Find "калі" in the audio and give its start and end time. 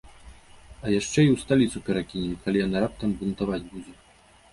2.45-2.57